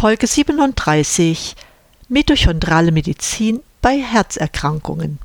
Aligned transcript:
Folge 0.00 0.28
37 0.28 1.56
Mitochondrale 2.08 2.92
Medizin 2.92 3.58
bei 3.82 3.98
Herzerkrankungen. 3.98 5.18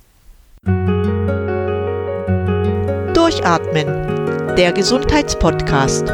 Durchatmen, 3.14 4.56
der 4.58 4.72
Gesundheitspodcast. 4.72 6.06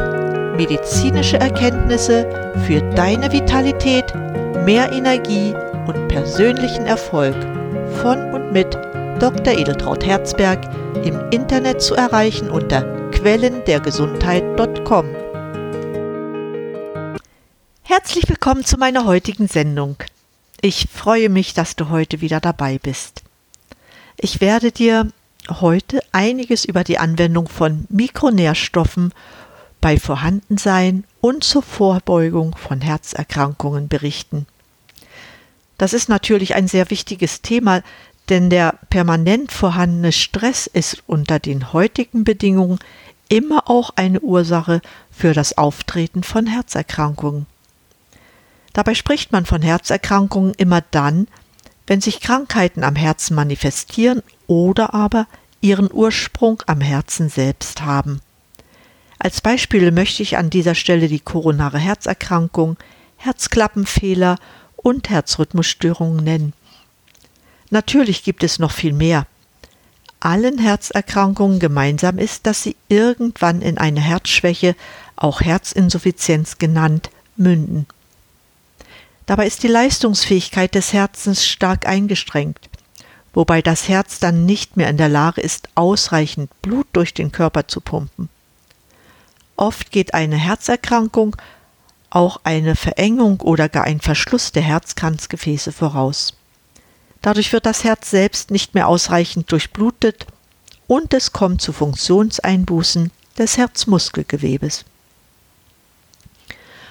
Medizinische 0.58 1.38
Erkenntnisse 1.38 2.52
für 2.66 2.82
deine 2.94 3.32
Vitalität, 3.32 4.14
mehr 4.66 4.92
Energie 4.92 5.54
und 5.86 6.08
persönlichen 6.08 6.84
Erfolg 6.84 7.36
von 8.02 8.34
und 8.34 8.52
mit 8.52 8.74
Dr. 9.20 9.54
Edeltraut 9.54 10.04
Herzberg 10.04 10.68
im 11.02 11.18
Internet 11.30 11.80
zu 11.80 11.94
erreichen 11.94 12.50
unter 12.50 12.82
quellendergesundheit.com. 13.12 15.19
Herzlich 18.02 18.30
willkommen 18.30 18.64
zu 18.64 18.78
meiner 18.78 19.04
heutigen 19.04 19.46
Sendung. 19.46 19.96
Ich 20.62 20.88
freue 20.90 21.28
mich, 21.28 21.52
dass 21.52 21.76
du 21.76 21.90
heute 21.90 22.22
wieder 22.22 22.40
dabei 22.40 22.78
bist. 22.78 23.22
Ich 24.16 24.40
werde 24.40 24.72
dir 24.72 25.12
heute 25.50 26.02
einiges 26.10 26.64
über 26.64 26.82
die 26.82 26.96
Anwendung 26.96 27.46
von 27.46 27.84
Mikronährstoffen 27.90 29.12
bei 29.82 29.98
Vorhandensein 29.98 31.04
und 31.20 31.44
zur 31.44 31.62
Vorbeugung 31.62 32.56
von 32.56 32.80
Herzerkrankungen 32.80 33.88
berichten. 33.88 34.46
Das 35.76 35.92
ist 35.92 36.08
natürlich 36.08 36.54
ein 36.54 36.68
sehr 36.68 36.88
wichtiges 36.88 37.42
Thema, 37.42 37.82
denn 38.30 38.48
der 38.48 38.78
permanent 38.88 39.52
vorhandene 39.52 40.12
Stress 40.12 40.66
ist 40.66 41.02
unter 41.06 41.38
den 41.38 41.74
heutigen 41.74 42.24
Bedingungen 42.24 42.78
immer 43.28 43.68
auch 43.68 43.90
eine 43.96 44.20
Ursache 44.20 44.80
für 45.12 45.34
das 45.34 45.58
Auftreten 45.58 46.22
von 46.22 46.46
Herzerkrankungen. 46.46 47.46
Dabei 48.72 48.94
spricht 48.94 49.32
man 49.32 49.46
von 49.46 49.62
Herzerkrankungen 49.62 50.54
immer 50.54 50.82
dann, 50.90 51.26
wenn 51.86 52.00
sich 52.00 52.20
Krankheiten 52.20 52.84
am 52.84 52.94
Herzen 52.94 53.34
manifestieren 53.34 54.22
oder 54.46 54.94
aber 54.94 55.26
ihren 55.60 55.92
Ursprung 55.92 56.62
am 56.66 56.80
Herzen 56.80 57.28
selbst 57.28 57.82
haben. 57.82 58.20
Als 59.18 59.40
Beispiele 59.40 59.92
möchte 59.92 60.22
ich 60.22 60.38
an 60.38 60.50
dieser 60.50 60.74
Stelle 60.74 61.08
die 61.08 61.20
koronare 61.20 61.78
Herzerkrankung, 61.78 62.76
Herzklappenfehler 63.16 64.36
und 64.76 65.10
Herzrhythmusstörungen 65.10 66.24
nennen. 66.24 66.52
Natürlich 67.68 68.24
gibt 68.24 68.42
es 68.42 68.58
noch 68.58 68.70
viel 68.70 68.94
mehr. 68.94 69.26
Allen 70.20 70.58
Herzerkrankungen 70.58 71.58
gemeinsam 71.58 72.18
ist, 72.18 72.46
dass 72.46 72.62
sie 72.62 72.76
irgendwann 72.88 73.62
in 73.62 73.78
eine 73.78 74.00
Herzschwäche, 74.00 74.74
auch 75.16 75.40
Herzinsuffizienz 75.40 76.58
genannt, 76.58 77.10
münden. 77.36 77.86
Dabei 79.30 79.46
ist 79.46 79.62
die 79.62 79.68
Leistungsfähigkeit 79.68 80.74
des 80.74 80.92
Herzens 80.92 81.46
stark 81.46 81.86
eingeschränkt, 81.86 82.68
wobei 83.32 83.62
das 83.62 83.88
Herz 83.88 84.18
dann 84.18 84.44
nicht 84.44 84.76
mehr 84.76 84.88
in 84.88 84.96
der 84.96 85.08
Lage 85.08 85.40
ist, 85.40 85.68
ausreichend 85.76 86.50
Blut 86.62 86.88
durch 86.94 87.14
den 87.14 87.30
Körper 87.30 87.68
zu 87.68 87.80
pumpen. 87.80 88.28
Oft 89.54 89.92
geht 89.92 90.14
eine 90.14 90.34
Herzerkrankung 90.34 91.36
auch 92.10 92.40
eine 92.42 92.74
Verengung 92.74 93.40
oder 93.40 93.68
gar 93.68 93.84
ein 93.84 94.00
Verschluss 94.00 94.50
der 94.50 94.62
Herzkranzgefäße 94.62 95.70
voraus. 95.70 96.34
Dadurch 97.22 97.52
wird 97.52 97.66
das 97.66 97.84
Herz 97.84 98.10
selbst 98.10 98.50
nicht 98.50 98.74
mehr 98.74 98.88
ausreichend 98.88 99.52
durchblutet 99.52 100.26
und 100.88 101.14
es 101.14 101.32
kommt 101.32 101.62
zu 101.62 101.72
Funktionseinbußen 101.72 103.12
des 103.38 103.58
Herzmuskelgewebes. 103.58 104.84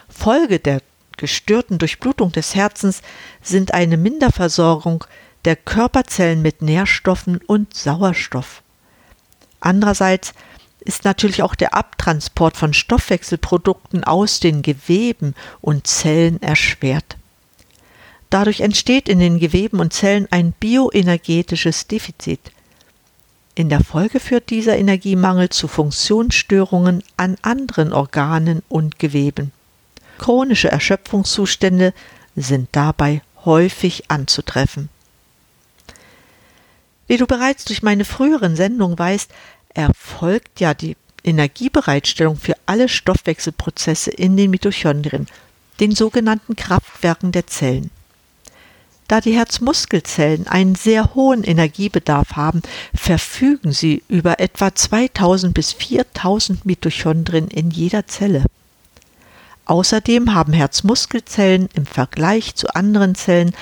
Folge 0.08 0.60
der 0.60 0.82
gestörten 1.20 1.78
Durchblutung 1.78 2.32
des 2.32 2.56
Herzens 2.56 3.04
sind 3.44 3.74
eine 3.74 3.98
Minderversorgung 3.98 5.06
der 5.46 5.56
Körperzellen 5.56 6.42
mit 6.42 6.62
Nährstoffen 6.64 7.38
und 7.46 7.76
Sauerstoff. 7.76 8.64
Andererseits 9.60 10.34
ist 10.80 11.06
natürlich 11.06 11.44
auch 11.44 11.56
der 11.56 11.74
Abtransport 11.74 12.58
von 12.58 12.74
Stoffwechselprodukten 12.74 14.04
aus 14.04 14.40
den 14.40 14.62
Geweben 14.62 15.36
und 15.62 15.86
Zellen 15.86 16.42
erschwert. 16.42 17.18
Dadurch 18.30 18.62
entsteht 18.62 19.10
in 19.10 19.20
den 19.20 19.40
Geweben 19.40 19.80
und 19.80 19.92
Zellen 19.94 20.28
ein 20.32 20.54
bioenergetisches 20.54 21.88
Defizit. 21.88 22.52
In 23.56 23.70
der 23.70 23.84
Folge 23.84 24.20
führt 24.20 24.50
dieser 24.52 24.78
Energiemangel 24.78 25.50
zu 25.50 25.68
Funktionsstörungen 25.68 27.04
an 27.18 27.36
anderen 27.42 27.92
Organen 27.92 28.64
und 28.70 29.00
Geweben. 29.00 29.52
Chronische 30.20 30.70
Erschöpfungszustände 30.72 31.94
sind 32.36 32.70
dabei 32.74 33.24
häufig 33.46 34.12
anzutreffen. 34.12 34.90
Wie 37.08 37.18
du 37.18 37.26
bereits 37.26 37.66
durch 37.66 37.82
meine 37.82 38.06
früheren 38.06 38.56
Sendungen 38.56 39.00
weißt, 39.00 39.32
erfolgt 39.74 40.60
ja 40.60 40.76
die 40.76 40.96
Energiebereitstellung 41.24 42.38
für 42.38 42.56
alle 42.68 42.88
Stoffwechselprozesse 42.88 44.12
in 44.12 44.38
den 44.38 44.52
Mitochondrien, 44.52 45.28
den 45.80 45.96
sogenannten 45.96 46.56
Kraftwerken 46.56 47.32
der 47.32 47.48
Zellen. 47.48 47.90
Da 49.08 49.22
die 49.22 49.34
Herzmuskelzellen 49.34 50.48
einen 50.48 50.76
sehr 50.76 51.16
hohen 51.16 51.44
Energiebedarf 51.44 52.34
haben, 52.34 52.62
verfügen 52.94 53.72
sie 53.72 54.04
über 54.08 54.40
etwa 54.40 54.76
2000 54.76 55.52
bis 55.56 55.74
4000 55.74 56.64
Mitochondrien 56.66 57.48
in 57.48 57.72
jeder 57.72 58.06
Zelle. 58.06 58.46
Außerdem 59.70 60.34
haben 60.34 60.52
Herzmuskelzellen 60.52 61.70
im 61.76 61.86
Vergleich 61.86 62.56
zu 62.56 62.74
anderen 62.74 63.14
Zellen 63.14 63.54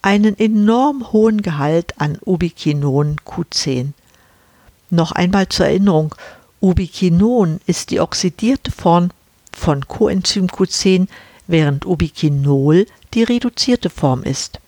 einen 0.00 0.38
enorm 0.38 1.12
hohen 1.12 1.42
Gehalt 1.42 2.00
an 2.00 2.16
Ubiquinon 2.24 3.16
Q10. 3.26 3.88
Noch 4.88 5.12
einmal 5.12 5.50
zur 5.50 5.66
Erinnerung, 5.66 6.14
Ubiquinon 6.62 7.60
ist 7.66 7.90
die 7.90 8.00
oxidierte 8.00 8.70
Form 8.70 9.10
von 9.52 9.86
Coenzym 9.86 10.46
Q10, 10.46 11.08
während 11.46 11.84
Ubiquinol 11.84 12.86
die 13.12 13.24
reduzierte 13.24 13.90
Form 13.90 14.22
ist. 14.22 14.60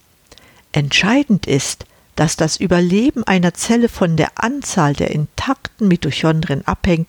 Entscheidend 0.72 1.46
ist, 1.46 1.86
dass 2.16 2.36
das 2.36 2.58
Überleben 2.58 3.24
einer 3.24 3.54
Zelle 3.54 3.88
von 3.88 4.18
der 4.18 4.32
Anzahl 4.34 4.92
der 4.92 5.10
intakten 5.10 5.88
Mitochondrien 5.88 6.66
abhängt 6.66 7.08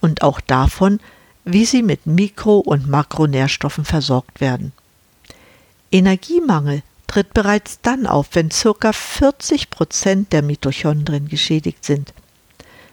und 0.00 0.22
auch 0.22 0.40
davon, 0.40 0.98
wie 1.44 1.64
sie 1.64 1.82
mit 1.82 2.06
Mikro- 2.06 2.58
und 2.60 2.88
Makronährstoffen 2.88 3.84
versorgt 3.84 4.40
werden. 4.40 4.72
Energiemangel 5.90 6.82
tritt 7.06 7.34
bereits 7.34 7.80
dann 7.82 8.06
auf, 8.06 8.28
wenn 8.32 8.48
ca. 8.48 8.92
40 8.92 9.70
Prozent 9.70 10.32
der 10.32 10.42
Mitochondrien 10.42 11.28
geschädigt 11.28 11.84
sind. 11.84 12.12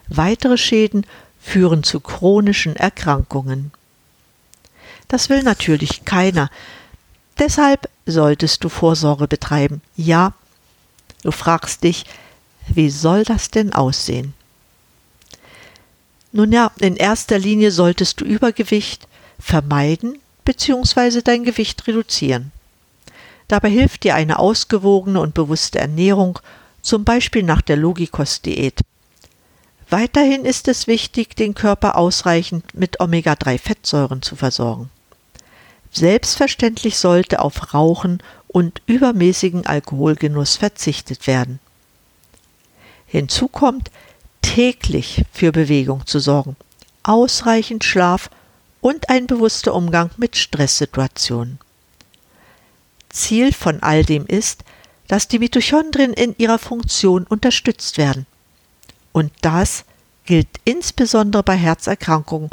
Weitere 0.07 0.57
Schäden 0.57 1.05
führen 1.41 1.83
zu 1.83 1.99
chronischen 1.99 2.75
Erkrankungen. 2.75 3.71
Das 5.07 5.29
will 5.29 5.43
natürlich 5.43 6.05
keiner. 6.05 6.49
Deshalb 7.39 7.89
solltest 8.05 8.63
du 8.63 8.69
Vorsorge 8.69 9.27
betreiben. 9.27 9.81
Ja, 9.95 10.33
du 11.23 11.31
fragst 11.31 11.83
dich, 11.83 12.05
wie 12.67 12.89
soll 12.89 13.23
das 13.23 13.49
denn 13.49 13.73
aussehen? 13.73 14.33
Nun 16.31 16.51
ja, 16.51 16.71
in 16.79 16.95
erster 16.95 17.37
Linie 17.37 17.71
solltest 17.71 18.21
du 18.21 18.25
Übergewicht 18.25 19.07
vermeiden 19.39 20.19
bzw. 20.45 21.21
dein 21.21 21.43
Gewicht 21.43 21.87
reduzieren. 21.87 22.51
Dabei 23.47 23.69
hilft 23.69 24.03
dir 24.03 24.15
eine 24.15 24.39
ausgewogene 24.39 25.19
und 25.19 25.33
bewusste 25.33 25.79
Ernährung, 25.79 26.39
zum 26.81 27.03
Beispiel 27.03 27.43
nach 27.43 27.61
der 27.61 27.75
Logikos-Diät. 27.75 28.79
Weiterhin 29.89 30.45
ist 30.45 30.69
es 30.69 30.87
wichtig, 30.87 31.35
den 31.35 31.53
Körper 31.53 31.97
ausreichend 31.97 32.73
mit 32.73 33.01
Omega-3-Fettsäuren 33.01 34.21
zu 34.21 34.37
versorgen. 34.37 34.89
Selbstverständlich 35.91 36.97
sollte 36.97 37.41
auf 37.41 37.73
Rauchen 37.73 38.23
und 38.47 38.81
übermäßigen 38.85 39.65
Alkoholgenuss 39.65 40.55
verzichtet 40.55 41.27
werden. 41.27 41.59
Hinzu 43.05 43.49
kommt, 43.49 43.91
täglich 44.41 45.23
für 45.31 45.51
Bewegung 45.51 46.05
zu 46.05 46.19
sorgen, 46.19 46.55
ausreichend 47.03 47.83
Schlaf 47.83 48.29
und 48.81 49.09
ein 49.09 49.27
bewusster 49.27 49.73
Umgang 49.73 50.11
mit 50.17 50.35
Stresssituationen. 50.35 51.59
Ziel 53.09 53.53
von 53.53 53.81
all 53.83 54.03
dem 54.03 54.25
ist, 54.25 54.63
dass 55.07 55.27
die 55.27 55.39
Mitochondrien 55.39 56.13
in 56.13 56.35
ihrer 56.37 56.59
Funktion 56.59 57.25
unterstützt 57.25 57.97
werden. 57.97 58.25
Und 59.11 59.31
das 59.41 59.83
gilt 60.25 60.47
insbesondere 60.63 61.43
bei 61.43 61.57
Herzerkrankungen, 61.57 62.49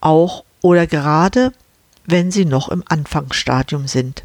auch 0.00 0.44
oder 0.60 0.86
gerade, 0.86 1.52
wenn 2.04 2.30
sie 2.30 2.44
noch 2.44 2.68
im 2.68 2.82
Anfangsstadium 2.88 3.86
sind. 3.86 4.24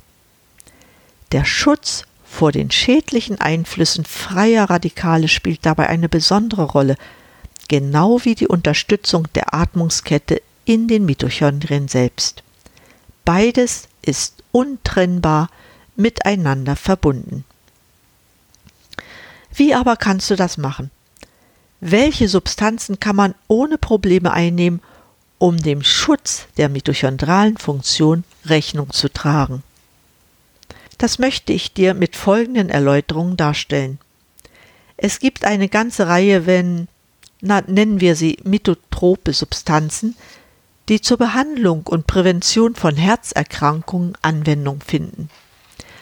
Der 1.32 1.46
Schutz 1.46 2.06
vor 2.34 2.52
den 2.52 2.72
schädlichen 2.72 3.40
Einflüssen 3.40 4.06
freier 4.06 4.68
Radikale 4.68 5.28
spielt 5.28 5.68
dabei 5.68 5.88
eine 5.88 6.10
besondere 6.10 6.64
Rolle, 6.64 6.98
genau 7.68 8.26
wie 8.26 8.34
die 8.34 8.48
Unterstützung 8.48 9.28
der 9.36 9.54
Atmungskette 9.54 10.42
in 10.66 10.88
den 10.88 11.06
Mitochondrien 11.06 11.88
selbst. 11.88 12.42
Beides 13.24 13.88
ist 14.02 14.42
untrennbar 14.52 15.50
miteinander 15.96 16.76
verbunden. 16.76 17.46
Wie 19.54 19.76
aber 19.76 19.96
kannst 19.96 20.32
du 20.32 20.36
das 20.36 20.58
machen? 20.58 20.90
Welche 21.82 22.28
Substanzen 22.28 23.00
kann 23.00 23.16
man 23.16 23.36
ohne 23.48 23.78
Probleme 23.78 24.34
einnehmen, 24.34 24.82
um 25.38 25.58
dem 25.58 25.84
Schutz 25.84 26.48
der 26.58 26.68
mitochondralen 26.68 27.58
Funktion 27.58 28.24
Rechnung 28.46 28.90
zu 28.90 29.14
tragen? 29.14 29.62
Das 30.98 31.20
möchte 31.20 31.54
ich 31.54 31.74
dir 31.74 31.94
mit 31.94 32.16
folgenden 32.16 32.70
Erläuterungen 32.70 33.38
darstellen. 33.38 34.00
Es 34.98 35.20
gibt 35.20 35.44
eine 35.44 35.70
ganze 35.70 36.08
Reihe, 36.08 36.46
wenn, 36.46 36.88
na, 37.42 37.62
nennen 37.68 38.00
wir 38.00 38.16
sie 38.16 38.38
mitotrope 38.44 39.34
Substanzen, 39.34 40.16
die 40.90 41.02
zur 41.02 41.18
Behandlung 41.18 41.88
und 41.88 42.08
Prävention 42.08 42.76
von 42.76 42.96
Herzerkrankungen 42.96 44.14
Anwendung 44.22 44.82
finden. 44.82 45.30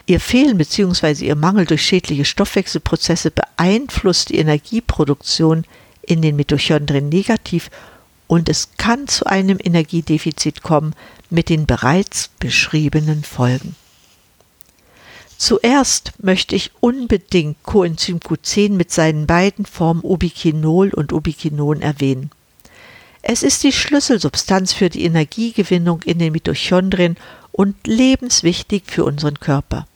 Ihr 0.07 0.19
Fehlen 0.19 0.57
bzw. 0.57 1.25
ihr 1.25 1.35
Mangel 1.35 1.65
durch 1.65 1.83
schädliche 1.83 2.25
Stoffwechselprozesse 2.25 3.31
beeinflusst 3.31 4.29
die 4.29 4.37
Energieproduktion 4.37 5.65
in 6.01 6.21
den 6.21 6.35
Mitochondrien 6.35 7.09
negativ 7.09 7.69
und 8.27 8.49
es 8.49 8.69
kann 8.77 9.07
zu 9.07 9.25
einem 9.25 9.57
Energiedefizit 9.63 10.63
kommen 10.63 10.95
mit 11.29 11.49
den 11.49 11.65
bereits 11.65 12.29
beschriebenen 12.39 13.23
Folgen. 13.23 13.75
Zuerst 15.41 16.11
möchte 16.19 16.55
ich 16.55 16.69
unbedingt 16.81 17.63
Coenzym 17.63 18.19
Q10 18.19 18.73
mit 18.73 18.91
seinen 18.91 19.25
beiden 19.25 19.65
Formen 19.65 20.03
Ubiquinol 20.03 20.91
und 20.93 21.13
Ubiquinon 21.13 21.81
erwähnen. 21.81 22.29
Es 23.23 23.41
ist 23.41 23.63
die 23.63 23.71
Schlüsselsubstanz 23.71 24.71
für 24.71 24.91
die 24.91 25.03
Energiegewinnung 25.03 26.03
in 26.03 26.19
den 26.19 26.33
Mitochondrien 26.33 27.17
und 27.51 27.87
lebenswichtig 27.87 28.83
für 28.85 29.03
unseren 29.03 29.39
Körper. 29.39 29.87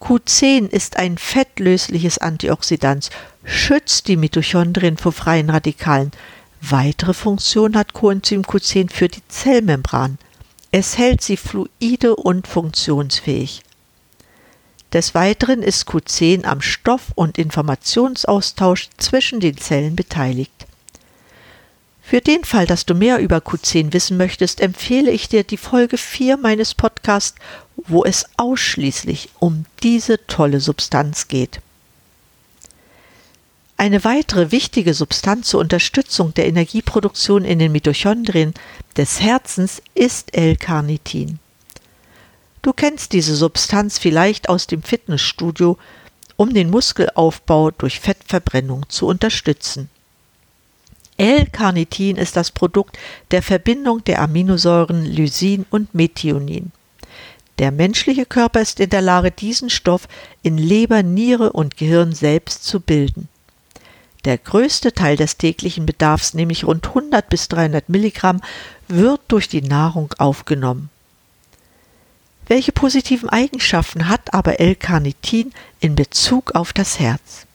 Q10 0.00 0.70
ist 0.70 0.96
ein 0.96 1.18
fettlösliches 1.18 2.16
Antioxidant, 2.16 3.10
schützt 3.44 4.08
die 4.08 4.16
Mitochondrien 4.16 4.96
vor 4.96 5.12
freien 5.12 5.50
Radikalen. 5.50 6.10
Weitere 6.62 7.12
Funktion 7.12 7.76
hat 7.76 7.92
Coenzym 7.92 8.40
Q10 8.40 8.90
für 8.90 9.08
die 9.08 9.28
Zellmembran. 9.28 10.16
Es 10.70 10.96
hält 10.96 11.20
sie 11.20 11.36
fluide 11.36 12.16
und 12.16 12.48
funktionsfähig. 12.48 13.62
Des 14.94 15.12
Weiteren 15.12 15.64
ist 15.64 15.88
Q10 15.88 16.44
am 16.44 16.60
Stoff- 16.60 17.10
und 17.16 17.36
Informationsaustausch 17.36 18.90
zwischen 18.96 19.40
den 19.40 19.58
Zellen 19.58 19.96
beteiligt. 19.96 20.66
Für 22.00 22.20
den 22.20 22.44
Fall, 22.44 22.66
dass 22.66 22.86
du 22.86 22.94
mehr 22.94 23.18
über 23.18 23.38
Q10 23.38 23.92
wissen 23.92 24.16
möchtest, 24.16 24.60
empfehle 24.60 25.10
ich 25.10 25.28
dir 25.28 25.42
die 25.42 25.56
Folge 25.56 25.98
4 25.98 26.36
meines 26.36 26.74
Podcasts, 26.74 27.34
wo 27.88 28.04
es 28.04 28.26
ausschließlich 28.36 29.30
um 29.40 29.64
diese 29.82 30.24
tolle 30.28 30.60
Substanz 30.60 31.26
geht. 31.26 31.60
Eine 33.76 34.04
weitere 34.04 34.52
wichtige 34.52 34.94
Substanz 34.94 35.48
zur 35.48 35.60
Unterstützung 35.60 36.34
der 36.34 36.46
Energieproduktion 36.46 37.44
in 37.44 37.58
den 37.58 37.72
Mitochondrien 37.72 38.54
des 38.96 39.20
Herzens 39.20 39.82
ist 39.96 40.36
L-Carnitin. 40.36 41.40
Du 42.64 42.72
kennst 42.72 43.12
diese 43.12 43.36
Substanz 43.36 43.98
vielleicht 43.98 44.48
aus 44.48 44.66
dem 44.66 44.82
Fitnessstudio, 44.82 45.76
um 46.36 46.54
den 46.54 46.70
Muskelaufbau 46.70 47.70
durch 47.72 48.00
Fettverbrennung 48.00 48.88
zu 48.88 49.06
unterstützen. 49.06 49.90
L-Carnitin 51.18 52.16
ist 52.16 52.36
das 52.36 52.50
Produkt 52.50 52.98
der 53.32 53.42
Verbindung 53.42 54.02
der 54.04 54.22
Aminosäuren 54.22 55.04
Lysin 55.04 55.66
und 55.68 55.94
Methionin. 55.94 56.72
Der 57.58 57.70
menschliche 57.70 58.24
Körper 58.24 58.62
ist 58.62 58.80
in 58.80 58.88
der 58.88 59.02
Lage, 59.02 59.30
diesen 59.30 59.68
Stoff 59.68 60.08
in 60.42 60.56
Leber, 60.56 61.02
Niere 61.02 61.52
und 61.52 61.76
Gehirn 61.76 62.14
selbst 62.14 62.64
zu 62.64 62.80
bilden. 62.80 63.28
Der 64.24 64.38
größte 64.38 64.94
Teil 64.94 65.18
des 65.18 65.36
täglichen 65.36 65.84
Bedarfs, 65.84 66.32
nämlich 66.32 66.64
rund 66.64 66.86
100 66.86 67.28
bis 67.28 67.48
300 67.48 67.90
Milligramm, 67.90 68.40
wird 68.88 69.20
durch 69.28 69.50
die 69.50 69.60
Nahrung 69.60 70.14
aufgenommen. 70.16 70.88
Welche 72.46 72.72
positiven 72.72 73.28
Eigenschaften 73.28 74.08
hat 74.08 74.34
aber 74.34 74.60
L-Carnitin 74.60 75.52
in 75.80 75.94
Bezug 75.94 76.54
auf 76.54 76.72
das 76.72 76.98
Herz? 77.00 77.46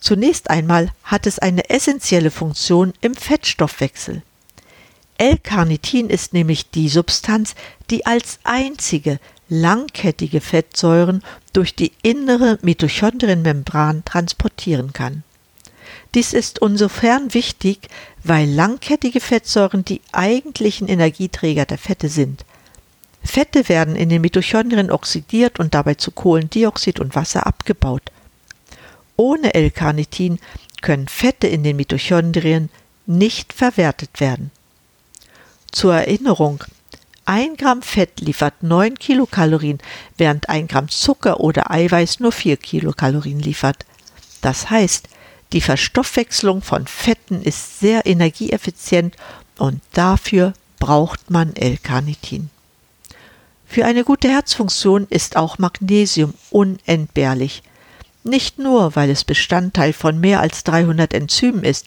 Zunächst 0.00 0.50
einmal 0.50 0.90
hat 1.04 1.26
es 1.26 1.38
eine 1.38 1.70
essentielle 1.70 2.30
Funktion 2.30 2.92
im 3.00 3.14
Fettstoffwechsel. 3.14 4.22
L-Carnitin 5.16 6.10
ist 6.10 6.32
nämlich 6.32 6.70
die 6.70 6.88
Substanz, 6.88 7.54
die 7.90 8.04
als 8.04 8.40
einzige 8.42 9.18
langkettige 9.48 10.40
Fettsäuren 10.40 11.22
durch 11.52 11.74
die 11.74 11.92
innere 12.02 12.58
Mitochondrienmembran 12.62 14.04
transportieren 14.04 14.92
kann. 14.92 15.22
Dies 16.14 16.32
ist 16.32 16.58
insofern 16.58 17.32
wichtig, 17.32 17.88
weil 18.24 18.48
langkettige 18.48 19.20
Fettsäuren 19.20 19.84
die 19.84 20.00
eigentlichen 20.10 20.88
Energieträger 20.88 21.64
der 21.64 21.78
Fette 21.78 22.08
sind. 22.08 22.44
Fette 23.24 23.68
werden 23.68 23.96
in 23.96 24.08
den 24.08 24.20
Mitochondrien 24.20 24.90
oxidiert 24.90 25.58
und 25.60 25.74
dabei 25.74 25.94
zu 25.94 26.10
Kohlendioxid 26.10 27.00
und 27.00 27.14
Wasser 27.14 27.46
abgebaut. 27.46 28.02
Ohne 29.16 29.54
L-Carnitin 29.54 30.38
können 30.80 31.08
Fette 31.08 31.46
in 31.46 31.62
den 31.62 31.76
Mitochondrien 31.76 32.68
nicht 33.06 33.52
verwertet 33.52 34.20
werden. 34.20 34.50
Zur 35.70 35.94
Erinnerung, 35.94 36.64
ein 37.24 37.56
Gramm 37.56 37.82
Fett 37.82 38.20
liefert 38.20 38.62
9 38.62 38.98
Kilokalorien, 38.98 39.78
während 40.18 40.48
ein 40.48 40.66
Gramm 40.66 40.88
Zucker 40.88 41.40
oder 41.40 41.70
Eiweiß 41.70 42.20
nur 42.20 42.32
4 42.32 42.56
Kilokalorien 42.56 43.38
liefert. 43.38 43.86
Das 44.40 44.70
heißt, 44.70 45.08
die 45.52 45.60
Verstoffwechslung 45.60 46.62
von 46.62 46.86
Fetten 46.86 47.42
ist 47.42 47.78
sehr 47.78 48.06
energieeffizient 48.06 49.16
und 49.56 49.80
dafür 49.92 50.54
braucht 50.78 51.30
man 51.30 51.54
L-Carnitin. 51.54 52.50
Für 53.72 53.86
eine 53.86 54.04
gute 54.04 54.28
Herzfunktion 54.28 55.06
ist 55.08 55.38
auch 55.38 55.56
Magnesium 55.56 56.34
unentbehrlich. 56.50 57.62
Nicht 58.22 58.58
nur, 58.58 58.94
weil 58.96 59.08
es 59.08 59.24
Bestandteil 59.24 59.94
von 59.94 60.20
mehr 60.20 60.40
als 60.40 60.62
300 60.64 61.14
Enzymen 61.14 61.64
ist, 61.64 61.86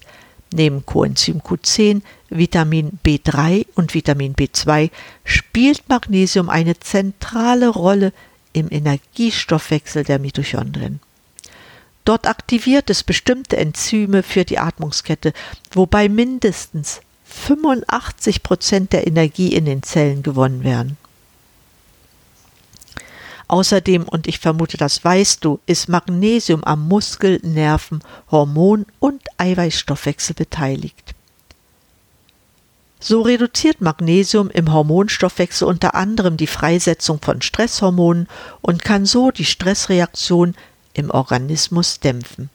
neben 0.51 0.83
Coenzym 0.87 1.41
Q10, 1.41 2.01
Vitamin 2.31 2.97
B3 3.05 3.67
und 3.75 3.93
Vitamin 3.93 4.33
B2 4.33 4.89
spielt 5.25 5.87
Magnesium 5.87 6.49
eine 6.49 6.79
zentrale 6.79 7.69
Rolle 7.69 8.13
im 8.51 8.67
Energiestoffwechsel 8.71 10.03
der 10.05 10.17
Mitochondrien. 10.17 10.99
Dort 12.03 12.25
aktiviert 12.25 12.89
es 12.89 13.03
bestimmte 13.03 13.57
Enzyme 13.57 14.23
für 14.23 14.43
die 14.43 14.57
Atmungskette, 14.57 15.33
wobei 15.71 16.09
mindestens 16.09 17.01
85 17.25 18.41
Prozent 18.41 18.91
der 18.91 19.05
Energie 19.05 19.53
in 19.53 19.65
den 19.65 19.83
Zellen 19.83 20.23
gewonnen 20.23 20.63
werden. 20.63 20.97
Außerdem, 23.47 24.03
und 24.03 24.27
ich 24.27 24.39
vermute, 24.39 24.77
das 24.77 25.03
weißt 25.03 25.45
du, 25.45 25.59
ist 25.65 25.89
Magnesium 25.89 26.63
am 26.63 26.87
Muskel-, 26.87 27.39
Nerven-, 27.43 28.01
Hormon- 28.31 28.87
und 28.99 29.21
Eiweißstoffwechsel 29.37 30.35
beteiligt. 30.35 31.13
So 32.99 33.21
reduziert 33.21 33.81
Magnesium 33.81 34.49
im 34.49 34.73
Hormonstoffwechsel 34.73 35.67
unter 35.67 35.93
anderem 35.93 36.37
die 36.37 36.47
Freisetzung 36.47 37.19
von 37.21 37.41
Stresshormonen 37.43 38.27
und 38.61 38.83
kann 38.83 39.05
so 39.05 39.29
die 39.29 39.45
Stressreaktion 39.45 40.55
im 40.93 41.11
Organismus 41.11 41.99
dämpfen. 41.99 42.49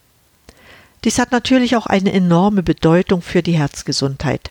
Dies 1.05 1.19
hat 1.19 1.31
natürlich 1.31 1.77
auch 1.77 1.87
eine 1.87 2.13
enorme 2.13 2.65
Bedeutung 2.65 3.23
für 3.23 3.43
die 3.43 3.57
Herzgesundheit. 3.57 4.51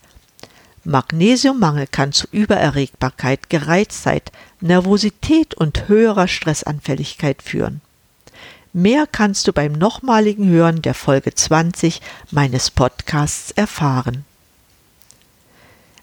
Magnesiummangel 0.89 1.85
kann 1.85 2.13
zu 2.13 2.25
Übererregbarkeit, 2.31 3.51
Gereiztheit, 3.51 4.31
Nervosität 4.59 5.53
und 5.53 5.87
höherer 5.87 6.27
Stressanfälligkeit 6.27 7.43
führen. 7.43 7.81
Mehr 8.73 9.05
kannst 9.05 9.47
du 9.47 9.53
beim 9.53 9.73
nochmaligen 9.73 10.49
Hören 10.49 10.81
der 10.81 10.95
Folge 10.95 11.35
20 11.35 12.01
meines 12.31 12.71
Podcasts 12.71 13.51
erfahren. 13.51 14.25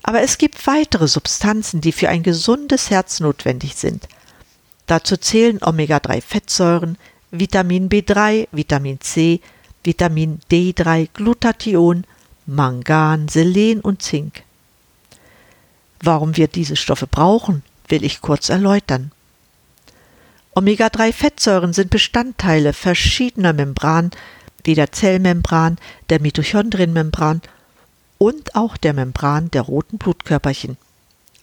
Aber 0.05 0.23
es 0.23 0.38
gibt 0.38 0.64
weitere 0.69 1.09
Substanzen, 1.09 1.81
die 1.81 1.93
für 1.93 2.09
ein 2.09 2.23
gesundes 2.23 2.88
Herz 2.88 3.19
notwendig 3.19 3.75
sind. 3.75 4.07
Dazu 4.87 5.16
zählen 5.16 5.59
Omega-3-Fettsäuren, 5.64 6.97
Vitamin 7.33 7.88
B3, 7.88 8.47
Vitamin 8.52 9.00
C, 9.00 9.40
Vitamin 9.83 10.38
D3, 10.49 11.09
Glutathion, 11.12 12.05
Mangan, 12.47 13.26
Selen 13.26 13.81
und 13.81 14.00
Zink. 14.00 14.46
Warum 16.00 16.37
wir 16.37 16.49
diese 16.49 16.76
Stoffe 16.76 17.07
brauchen, 17.07 17.62
will 17.88 18.05
ich 18.05 18.21
kurz 18.21 18.49
erläutern. 18.49 19.12
Omega-3-Fettsäuren 20.55 21.73
sind 21.73 21.91
Bestandteile 21.91 22.73
verschiedener 22.73 23.53
Membranen, 23.53 24.11
wie 24.65 24.75
der 24.75 24.93
Zellmembran, 24.93 25.79
der 26.09 26.21
Mitochondrienmembran 26.21 27.43
und 28.19 28.57
auch 28.57 28.76
der 28.76 28.95
Membran 28.95 29.50
der 29.50 29.62
roten 29.62 29.99
Blutkörperchen. 29.99 30.76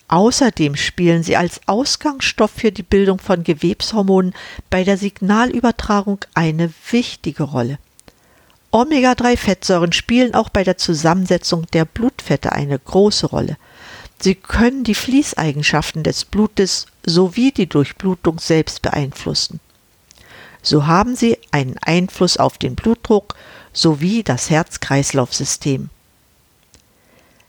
Außerdem 0.07 0.75
spielen 0.75 1.23
sie 1.23 1.37
als 1.37 1.61
Ausgangsstoff 1.65 2.51
für 2.51 2.71
die 2.71 2.83
Bildung 2.83 3.19
von 3.19 3.43
Gewebshormonen 3.43 4.33
bei 4.69 4.83
der 4.83 4.97
Signalübertragung 4.97 6.19
eine 6.33 6.71
wichtige 6.91 7.43
Rolle. 7.43 7.79
Omega-3-Fettsäuren 8.71 9.93
spielen 9.93 10.33
auch 10.33 10.49
bei 10.49 10.63
der 10.63 10.77
Zusammensetzung 10.77 11.67
der 11.73 11.85
Blutfette 11.85 12.51
eine 12.51 12.77
große 12.77 13.27
Rolle. 13.27 13.57
Sie 14.23 14.35
können 14.35 14.85
die 14.85 14.95
Fließeigenschaften 14.95 16.01
des 16.01 16.23
Blutes 16.23 16.85
sowie 17.05 17.51
die 17.51 17.67
Durchblutung 17.67 18.39
selbst 18.39 18.81
beeinflussen. 18.81 19.59
So 20.61 20.87
haben 20.87 21.17
sie 21.17 21.37
einen 21.51 21.77
Einfluss 21.79 22.37
auf 22.37 22.57
den 22.57 22.75
Blutdruck 22.75 23.35
sowie 23.73 24.23
das 24.23 24.49
Herz-Kreislauf-System. 24.49 25.89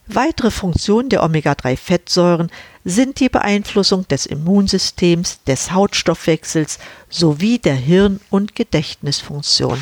Weitere 0.09 0.51
Funktionen 0.51 1.11
der 1.11 1.23
Omega-3-Fettsäuren 1.23 2.51
sind 2.85 3.21
die 3.21 3.29
Beeinflussung 3.29 4.09
des 4.09 4.27
Immunsystems, 4.27 5.45
des 5.45 5.71
Hautstoffwechsels 5.71 6.81
sowie 7.09 7.61
der 7.61 7.77
Hirn- 7.77 8.21
und 8.31 8.57
Gedächtnisfunktion. 8.57 9.81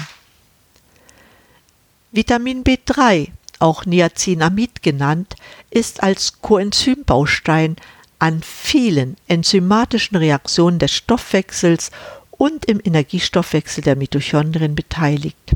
Vitamin 2.10 2.64
B3, 2.64 3.30
auch 3.62 3.86
Niacinamid 3.86 4.82
genannt, 4.82 5.36
ist 5.70 6.02
als 6.02 6.40
Coenzymbaustein 6.42 7.76
an 8.18 8.42
vielen 8.42 9.16
enzymatischen 9.28 10.16
Reaktionen 10.16 10.78
des 10.78 10.92
Stoffwechsels 10.92 11.90
und 12.30 12.64
im 12.64 12.80
Energiestoffwechsel 12.82 13.82
der 13.84 13.96
Mitochondrien 13.96 14.74
beteiligt. 14.74 15.52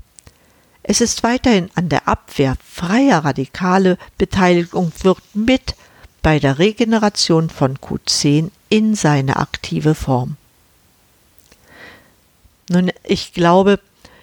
Es 0.82 1.00
ist 1.00 1.24
weiterhin 1.24 1.68
an 1.74 1.88
der 1.88 2.06
Abwehr 2.06 2.56
freier 2.64 3.24
Radikale 3.24 3.98
beteiligt 4.18 4.72
und 4.72 5.04
wirkt 5.04 5.34
mit 5.34 5.74
bei 6.22 6.38
der 6.38 6.58
Regeneration 6.60 7.50
von 7.50 7.78
Q10 7.78 8.50
in 8.68 8.94
seine 8.94 9.36
aktive 9.36 9.94
Form. 9.96 10.36
Nun, 12.68 12.92
ich 13.04 13.32
glaube, 13.32 13.80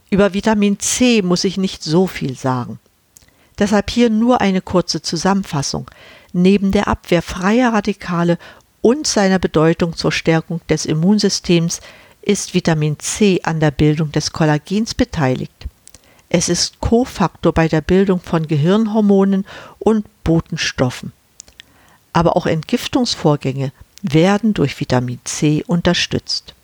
über 0.09 0.33
Vitamin 0.33 0.79
C 0.79 1.21
muss 1.21 1.43
ich 1.43 1.57
nicht 1.57 1.83
so 1.83 2.07
viel 2.07 2.37
sagen. 2.37 2.79
Deshalb 3.59 3.89
hier 3.89 4.09
nur 4.09 4.41
eine 4.41 4.61
kurze 4.61 5.01
Zusammenfassung. 5.01 5.89
Neben 6.31 6.71
der 6.71 6.87
Abwehr 6.87 7.21
freier 7.21 7.73
Radikale 7.73 8.37
und 8.81 9.07
seiner 9.07 9.39
Bedeutung 9.39 9.95
zur 9.95 10.11
Stärkung 10.11 10.61
des 10.69 10.85
Immunsystems 10.85 11.79
ist 12.21 12.53
Vitamin 12.53 12.99
C 12.99 13.41
an 13.43 13.59
der 13.59 13.71
Bildung 13.71 14.11
des 14.11 14.31
Kollagens 14.31 14.93
beteiligt. 14.93 15.67
Es 16.29 16.49
ist 16.49 16.79
Kofaktor 16.79 17.53
bei 17.53 17.67
der 17.67 17.81
Bildung 17.81 18.19
von 18.19 18.47
Gehirnhormonen 18.47 19.45
und 19.77 20.05
Botenstoffen. 20.23 21.11
Aber 22.11 22.35
auch 22.35 22.47
Entgiftungsvorgänge 22.47 23.71
werden 24.01 24.53
durch 24.53 24.79
Vitamin 24.79 25.19
C 25.23 25.63
unterstützt. 25.67 26.55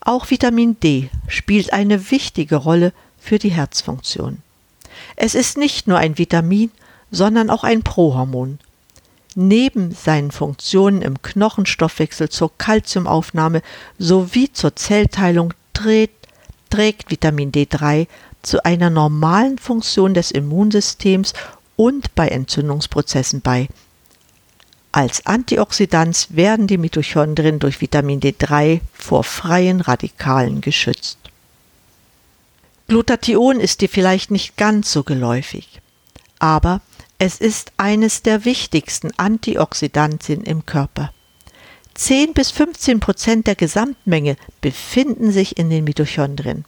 Auch 0.00 0.30
Vitamin 0.30 0.78
D 0.80 1.08
spielt 1.28 1.72
eine 1.72 2.10
wichtige 2.10 2.56
Rolle 2.56 2.92
für 3.18 3.38
die 3.38 3.50
Herzfunktion. 3.50 4.42
Es 5.16 5.34
ist 5.34 5.58
nicht 5.58 5.86
nur 5.86 5.98
ein 5.98 6.18
Vitamin, 6.18 6.70
sondern 7.10 7.50
auch 7.50 7.64
ein 7.64 7.82
Prohormon. 7.82 8.58
Neben 9.36 9.92
seinen 9.92 10.30
Funktionen 10.30 11.02
im 11.02 11.20
Knochenstoffwechsel 11.22 12.28
zur 12.28 12.56
Kalziumaufnahme 12.56 13.62
sowie 13.98 14.52
zur 14.52 14.76
Zellteilung 14.76 15.52
dreht 15.72 16.10
trägt 16.74 17.12
Vitamin 17.12 17.52
D3 17.52 18.08
zu 18.42 18.64
einer 18.64 18.90
normalen 18.90 19.58
Funktion 19.58 20.12
des 20.12 20.32
Immunsystems 20.32 21.32
und 21.76 22.16
bei 22.16 22.26
Entzündungsprozessen 22.26 23.42
bei. 23.42 23.68
Als 24.90 25.24
Antioxidans 25.24 26.34
werden 26.34 26.66
die 26.66 26.78
Mitochondrien 26.78 27.60
durch 27.60 27.80
Vitamin 27.80 28.18
D3 28.18 28.80
vor 28.92 29.22
freien 29.22 29.80
Radikalen 29.80 30.60
geschützt. 30.60 31.18
Glutathion 32.86 33.60
ist 33.60 33.80
dir 33.80 33.88
vielleicht 33.88 34.30
nicht 34.30 34.56
ganz 34.56 34.92
so 34.92 35.04
geläufig, 35.04 35.80
aber 36.38 36.82
es 37.18 37.38
ist 37.38 37.72
eines 37.78 38.22
der 38.22 38.44
wichtigsten 38.44 39.10
Antioxidantien 39.16 40.42
im 40.42 40.66
Körper. 40.66 41.12
10 41.94 42.34
bis 42.34 42.50
15 42.50 43.00
Prozent 43.00 43.46
der 43.46 43.54
Gesamtmenge 43.54 44.36
befinden 44.60 45.32
sich 45.32 45.56
in 45.56 45.70
den 45.70 45.84
Mitochondrien. 45.84 46.64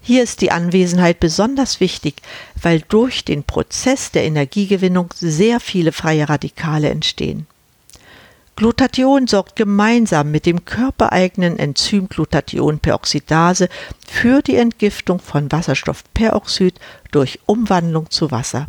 Hier 0.00 0.22
ist 0.22 0.42
die 0.42 0.52
Anwesenheit 0.52 1.18
besonders 1.18 1.80
wichtig, 1.80 2.22
weil 2.62 2.80
durch 2.80 3.24
den 3.24 3.42
Prozess 3.42 4.12
der 4.12 4.24
Energiegewinnung 4.24 5.12
sehr 5.16 5.58
viele 5.58 5.90
freie 5.90 6.28
Radikale 6.28 6.90
entstehen. 6.90 7.48
Glutathion 8.56 9.26
sorgt 9.26 9.54
gemeinsam 9.54 10.30
mit 10.30 10.46
dem 10.46 10.64
körpereigenen 10.64 11.58
Enzym 11.58 12.08
Glutathionperoxidase 12.08 13.68
für 14.08 14.40
die 14.40 14.56
Entgiftung 14.56 15.20
von 15.20 15.52
Wasserstoffperoxid 15.52 16.80
durch 17.10 17.38
Umwandlung 17.44 18.10
zu 18.10 18.30
Wasser. 18.30 18.68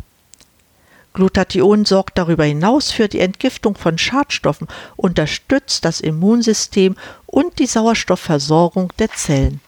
Glutathion 1.14 1.86
sorgt 1.86 2.18
darüber 2.18 2.44
hinaus 2.44 2.92
für 2.92 3.08
die 3.08 3.20
Entgiftung 3.20 3.76
von 3.76 3.96
Schadstoffen, 3.96 4.68
unterstützt 4.96 5.86
das 5.86 6.00
Immunsystem 6.02 6.94
und 7.24 7.58
die 7.58 7.66
Sauerstoffversorgung 7.66 8.92
der 8.98 9.10
Zellen. 9.12 9.62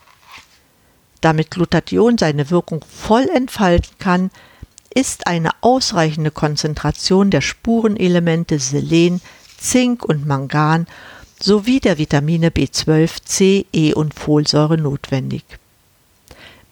Damit 1.23 1.51
Glutathion 1.51 2.19
seine 2.19 2.51
Wirkung 2.51 2.85
voll 2.85 3.27
entfalten 3.35 3.97
kann, 3.99 4.31
ist 4.95 5.27
eine 5.27 5.51
ausreichende 5.63 6.31
Konzentration 6.31 7.31
der 7.31 7.41
Spurenelemente 7.41 8.59
Selen, 8.59 9.23
Zink 9.61 10.05
und 10.05 10.27
Mangan 10.27 10.87
sowie 11.39 11.81
der 11.81 11.99
Vitamine 11.99 12.49
B12, 12.49 13.25
C, 13.25 13.67
E 13.73 13.93
und 13.93 14.15
Folsäure 14.15 14.79
notwendig. 14.79 15.45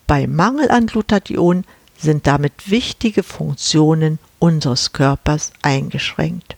Bei 0.07 0.27
Mangel 0.27 0.71
an 0.71 0.87
Glutathion 0.87 1.65
sind 1.99 2.27
damit 2.27 2.71
wichtige 2.71 3.23
Funktionen 3.23 4.19
unseres 4.39 4.93
Körpers 4.93 5.53
eingeschränkt. 5.63 6.57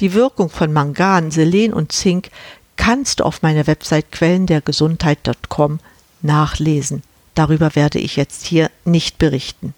Die 0.00 0.14
Wirkung 0.14 0.50
von 0.50 0.72
Mangan, 0.72 1.30
Selen 1.30 1.72
und 1.72 1.92
Zink 1.92 2.30
kannst 2.76 3.20
du 3.20 3.24
auf 3.24 3.42
meiner 3.42 3.66
Website 3.66 4.10
quellendergesundheit.com 4.10 5.80
nachlesen. 6.22 7.02
Darüber 7.34 7.74
werde 7.74 7.98
ich 7.98 8.16
jetzt 8.16 8.46
hier 8.46 8.70
nicht 8.84 9.18
berichten. 9.18 9.74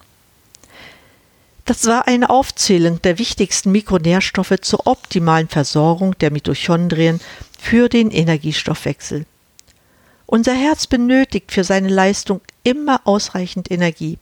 Das 1.69 1.85
war 1.85 2.07
eine 2.07 2.31
Aufzählung 2.31 2.99
der 3.03 3.19
wichtigsten 3.19 3.71
Mikronährstoffe 3.71 4.55
zur 4.59 4.87
optimalen 4.87 5.47
Versorgung 5.47 6.17
der 6.17 6.31
Mitochondrien 6.31 7.21
für 7.59 7.89
den 7.89 8.09
Energiestoffwechsel. 8.09 9.27
Unser 10.25 10.53
Herz 10.55 10.87
benötigt 10.87 11.51
für 11.51 11.63
seine 11.63 11.89
Leistung 11.89 12.41
immer 12.63 13.01
ausreichend 13.03 13.69
Energie. 13.69 14.17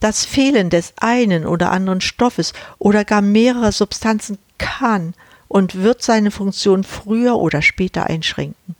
Das 0.00 0.26
Fehlen 0.26 0.68
des 0.68 0.92
einen 0.98 1.46
oder 1.46 1.72
anderen 1.72 2.02
Stoffes 2.02 2.52
oder 2.78 3.06
gar 3.06 3.22
mehrerer 3.22 3.72
Substanzen 3.72 4.36
kann 4.58 5.14
und 5.48 5.76
wird 5.76 6.02
seine 6.02 6.30
Funktion 6.30 6.84
früher 6.84 7.36
oder 7.36 7.62
später 7.62 8.04
einschränken. 8.04 8.76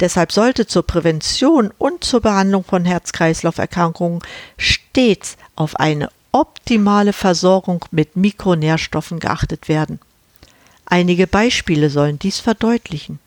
Deshalb 0.00 0.32
sollte 0.32 0.66
zur 0.66 0.86
Prävention 0.86 1.70
und 1.76 2.02
zur 2.02 2.22
Behandlung 2.22 2.64
von 2.64 2.86
Herz-Kreislauf-Erkrankungen 2.86 4.22
stets 4.56 5.36
auf 5.54 5.76
eine 5.76 6.08
optimale 6.38 7.12
Versorgung 7.12 7.84
mit 7.90 8.14
Mikronährstoffen 8.14 9.18
geachtet 9.18 9.68
werden. 9.68 9.98
Einige 10.86 11.26
Beispiele 11.26 11.90
sollen 11.90 12.20
dies 12.20 12.38
verdeutlichen. 12.38 13.18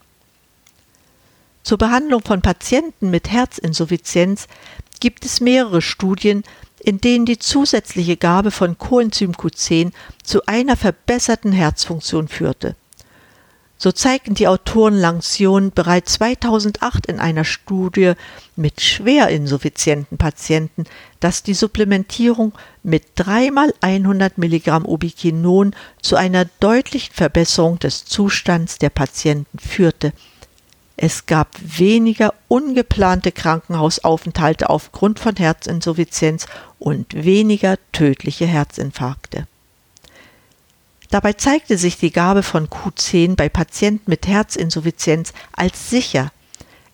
Zur 1.62 1.78
Behandlung 1.78 2.22
von 2.22 2.42
Patienten 2.42 3.12
mit 3.12 3.30
Herzinsuffizienz 3.30 4.48
gibt 5.02 5.26
es 5.26 5.42
mehrere 5.42 5.82
Studien, 5.82 6.44
in 6.80 7.02
denen 7.02 7.26
die 7.26 7.38
zusätzliche 7.38 8.16
Gabe 8.16 8.50
von 8.50 8.78
Coenzym 8.78 9.34
Q10 9.34 9.92
zu 10.24 10.46
einer 10.46 10.78
verbesserten 10.78 11.52
Herzfunktion 11.52 12.30
führte. 12.30 12.76
So 13.82 13.92
zeigten 13.92 14.36
die 14.36 14.48
Autoren 14.48 14.94
Langsion 14.94 15.72
bereits 15.72 16.14
2008 16.14 17.08
in 17.08 17.20
einer 17.20 17.44
Studie 17.44 18.14
mit 18.56 18.80
schwer 18.80 19.30
insuffizienten 19.30 20.20
Patienten, 20.20 20.84
dass 21.20 21.42
die 21.42 21.56
Supplementierung 21.56 22.54
mit 22.84 23.06
dreimal 23.16 23.74
100 23.82 24.38
Milligramm 24.38 24.86
Ubiquinon 24.86 25.76
zu 26.00 26.16
einer 26.16 26.46
deutlichen 26.60 27.12
Verbesserung 27.12 27.80
des 27.80 28.06
Zustands 28.06 28.78
der 28.78 28.92
Patienten 28.92 29.58
führte– 29.58 30.14
es 31.04 31.26
gab 31.26 31.56
weniger 31.60 32.36
ungeplante 32.48 33.32
Krankenhausaufenthalte 33.32 34.70
aufgrund 34.70 35.18
von 35.18 35.36
Herzinsuffizienz 35.36 36.46
und 36.78 37.24
weniger 37.24 37.80
tödliche 37.92 38.46
Herzinfarkte. 38.46 39.48
Dabei 41.12 41.34
zeigte 41.34 41.78
sich 41.78 41.98
die 41.98 42.12
Gabe 42.12 42.42
von 42.42 42.70
Q10 42.70 43.36
bei 43.36 43.50
Patienten 43.50 44.10
mit 44.10 44.28
Herzinsuffizienz 44.28 45.34
als 45.52 45.90
sicher. 45.90 46.32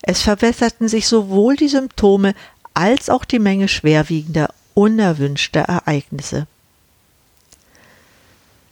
Es 0.01 0.21
verbesserten 0.23 0.87
sich 0.87 1.07
sowohl 1.07 1.55
die 1.55 1.67
Symptome 1.67 2.33
als 2.73 3.09
auch 3.09 3.25
die 3.25 3.39
Menge 3.39 3.67
schwerwiegender, 3.67 4.49
unerwünschter 4.73 5.61
Ereignisse. 5.61 6.47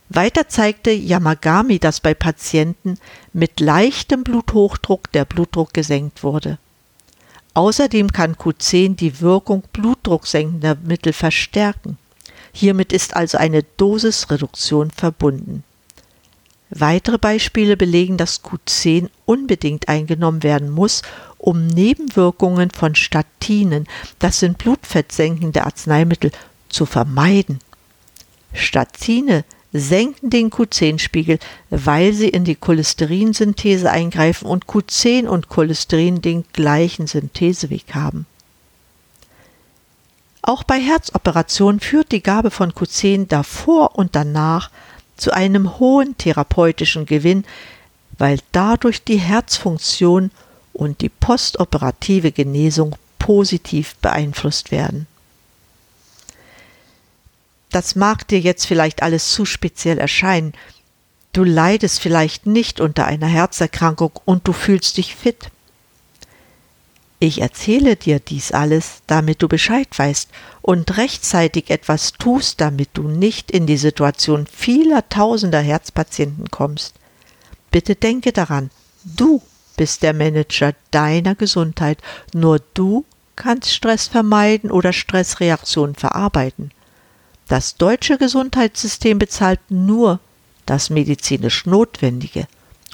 Weiter 0.10 0.50
zeigte 0.50 0.92
Yamagami, 0.92 1.78
dass 1.78 2.00
bei 2.00 2.14
Patienten 2.14 2.98
mit 3.32 3.60
leichtem 3.60 4.24
Bluthochdruck 4.24 5.12
der 5.12 5.26
Blutdruck 5.26 5.74
gesenkt 5.74 6.24
wurde. 6.24 6.58
Außerdem 7.54 8.12
kann 8.12 8.36
Q10 8.36 8.96
die 8.96 9.22
Wirkung 9.22 9.64
blutdrucksenkender 9.74 10.78
Mittel 10.84 11.14
verstärken. 11.14 11.98
Hiermit 12.58 12.94
ist 12.94 13.18
also 13.18 13.38
eine 13.38 13.64
Dosisreduktion 13.64 14.90
verbunden. 14.90 15.66
Weitere 16.70 17.18
Beispiele 17.18 17.76
belegen, 17.76 18.16
dass 18.16 18.46
Q10 18.46 19.10
unbedingt 19.26 19.90
eingenommen 19.90 20.42
werden 20.42 20.70
muss, 20.70 21.02
um 21.38 21.68
Nebenwirkungen 21.68 22.72
von 22.72 22.96
Statinen, 22.96 23.88
das 24.20 24.40
sind 24.40 24.58
blutfettsenkende 24.58 25.66
Arzneimittel, 25.66 26.32
zu 26.70 26.86
vermeiden. 26.86 27.60
Statine 28.54 29.44
senken 29.74 30.30
den 30.30 30.50
Q10-Spiegel, 30.50 31.40
weil 31.70 32.14
sie 32.14 32.30
in 32.30 32.46
die 32.46 32.56
Cholesterinsynthese 32.56 33.92
eingreifen 33.92 34.48
und 34.48 34.66
Q10 34.66 35.28
und 35.28 35.50
Cholesterin 35.50 36.22
den 36.22 36.46
gleichen 36.54 37.08
Syntheseweg 37.08 37.94
haben. 37.94 38.26
Auch 40.48 40.64
bei 40.64 40.80
Herzoperationen 40.80 41.80
führt 41.80 42.12
die 42.12 42.22
Gabe 42.22 42.52
von 42.52 42.72
Q10 42.72 43.28
davor 43.28 43.96
und 43.96 44.16
danach 44.16 44.70
zu 45.18 45.32
einem 45.32 45.80
hohen 45.80 46.16
therapeutischen 46.20 47.08
Gewinn, 47.08 47.46
weil 48.20 48.38
dadurch 48.52 49.04
die 49.04 49.18
Herzfunktion 49.18 50.30
und 50.72 51.02
die 51.02 51.10
postoperative 51.10 52.32
Genesung 52.32 52.96
positiv 53.18 53.96
beeinflusst 53.96 54.70
werden. 54.70 55.08
Das 57.72 57.96
mag 57.96 58.28
dir 58.28 58.40
jetzt 58.40 58.68
vielleicht 58.68 59.02
alles 59.02 59.32
zu 59.32 59.46
speziell 59.46 59.98
erscheinen. 59.98 60.54
Du 61.34 61.44
leidest 61.44 62.00
vielleicht 62.00 62.46
nicht 62.46 62.80
unter 62.80 63.08
einer 63.08 63.26
Herzerkrankung 63.26 64.12
und 64.26 64.48
du 64.48 64.54
fühlst 64.54 64.98
dich 64.98 65.16
fit. 65.16 65.50
Ich 67.26 67.42
erzähle 67.42 67.96
dir 67.96 68.20
dies 68.20 68.52
alles, 68.52 69.02
damit 69.08 69.42
du 69.42 69.48
Bescheid 69.48 69.88
weißt 69.98 70.30
und 70.62 70.96
rechtzeitig 70.98 71.72
etwas 71.72 72.14
tust, 72.14 72.62
damit 72.62 72.90
du 72.94 73.08
nicht 73.08 73.50
in 73.50 73.66
die 73.66 73.78
Situation 73.78 74.46
vieler 74.46 75.10
tausender 75.10 75.60
Herzpatienten 75.60 76.52
kommst. 76.52 76.94
Bitte 77.72 77.96
denke 77.96 78.32
daran, 78.32 78.70
du 79.04 79.42
bist 79.76 80.04
der 80.04 80.14
Manager 80.14 80.74
deiner 80.92 81.34
Gesundheit, 81.34 81.98
nur 82.32 82.60
du 82.76 83.06
kannst 83.36 83.74
Stress 83.74 84.08
vermeiden 84.08 84.70
oder 84.70 84.94
Stressreaktionen 84.94 85.96
verarbeiten. 85.96 86.70
Das 87.48 87.76
deutsche 87.76 88.20
Gesundheitssystem 88.20 89.18
bezahlt 89.18 89.62
nur 89.70 90.20
das 90.68 90.92
medizinisch 90.92 91.66
Notwendige. 91.66 92.46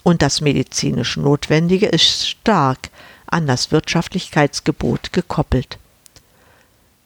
Und 0.03 0.21
das 0.21 0.39
medizinisch 0.39 1.17
Notwendige 1.17 1.87
ist 1.87 2.29
stark 2.29 2.89
an 3.31 3.47
das 3.47 3.71
Wirtschaftlichkeitsgebot 3.71 5.11
gekoppelt. 5.13 5.79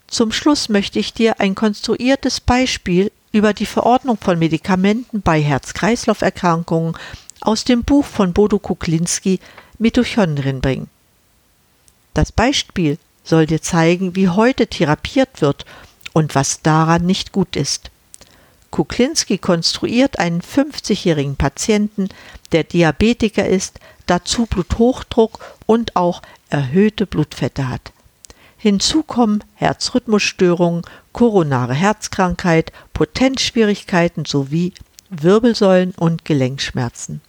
Zum 0.08 0.32
Schluss 0.32 0.70
möchte 0.70 1.00
ich 1.00 1.14
dir 1.14 1.40
ein 1.40 1.56
konstruiertes 1.56 2.42
Beispiel 2.42 3.12
über 3.32 3.54
die 3.54 3.66
Verordnung 3.66 4.18
von 4.18 4.40
Medikamenten 4.40 5.22
bei 5.22 5.42
Herz-Kreislauf-Erkrankungen 5.42 6.98
aus 7.42 7.64
dem 7.64 7.84
Buch 7.84 8.06
von 8.06 8.34
Bodo 8.34 8.60
Kuklinski 8.60 9.40
Mitochondrien 9.78 10.62
bringen. 10.62 10.90
Das 12.14 12.32
Beispiel 12.32 12.98
soll 13.24 13.46
dir 13.46 13.62
zeigen, 13.62 14.16
wie 14.16 14.30
heute 14.30 14.68
therapiert 14.68 15.42
wird 15.42 15.66
und 16.14 16.34
was 16.34 16.62
daran 16.62 17.06
nicht 17.06 17.32
gut 17.34 17.56
ist. 17.56 17.92
Kuklinski 18.72 19.38
konstruiert 19.38 20.20
einen 20.20 20.42
50-jährigen 20.42 21.36
Patienten, 21.36 22.10
der 22.52 22.64
Diabetiker 22.64 23.48
ist, 23.48 23.80
dazu 24.06 24.46
Bluthochdruck 24.46 25.40
und 25.66 25.96
auch 25.96 26.22
erhöhte 26.50 27.06
Blutfette 27.06 27.70
hat. 27.70 27.92
Hinzu 28.58 29.04
kommen 29.04 29.44
Herzrhythmusstörungen, 29.56 30.84
koronare 31.12 31.74
Herzkrankheit, 31.74 32.72
Potenzschwierigkeiten 32.94 34.26
sowie 34.26 34.74
Wirbelsäulen- 35.12 35.96
und 35.98 36.26
Gelenkschmerzen. 36.26 37.22